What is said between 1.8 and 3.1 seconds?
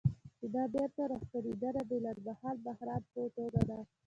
د لنډمهاله بحران